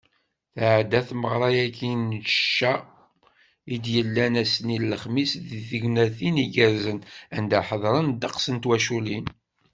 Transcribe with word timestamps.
Tɛedda 0.55 1.01
tmeɣra-agi 1.07 1.91
n 1.95 2.11
cca 2.25 2.73
i 3.73 3.75
d-yellan 3.83 4.33
ass-nni 4.43 4.77
n 4.81 4.87
lexmis 4.91 5.31
deg 5.49 5.61
tegnatin 5.69 6.35
igerrzen, 6.45 6.99
anda 7.35 7.59
ḥeḍrent 7.67 8.13
ddeqs 8.15 8.45
n 8.53 8.57
twaculin. 8.63 9.25